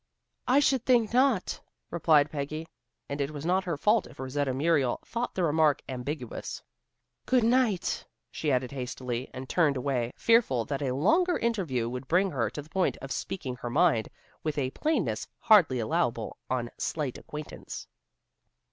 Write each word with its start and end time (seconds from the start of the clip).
"I 0.47 0.59
should 0.61 0.83
think 0.83 1.13
not," 1.13 1.61
replied 1.91 2.31
Peggy, 2.31 2.67
and 3.07 3.21
it 3.21 3.29
was 3.29 3.45
not 3.45 3.65
her 3.65 3.77
fault 3.77 4.07
if 4.07 4.19
Rosetta 4.19 4.51
Muriel 4.51 4.99
thought 5.05 5.35
the 5.35 5.43
remark 5.43 5.83
ambiguous. 5.87 6.63
"Good 7.27 7.43
night," 7.43 8.03
she 8.31 8.51
added 8.51 8.71
hastily 8.71 9.29
and 9.31 9.47
turned 9.47 9.77
away, 9.77 10.11
fearful 10.17 10.65
that 10.65 10.81
a 10.81 10.95
longer 10.95 11.37
interview 11.37 11.87
would 11.87 12.07
bring 12.07 12.31
her 12.31 12.49
to 12.49 12.63
the 12.63 12.69
point 12.71 12.97
of 12.97 13.11
speaking 13.11 13.57
her 13.57 13.69
mind 13.69 14.09
with 14.41 14.57
a 14.57 14.71
plainness 14.71 15.27
hardly 15.37 15.77
allowable 15.77 16.35
on 16.49 16.71
slight 16.79 17.19
acquaintance. 17.19 17.85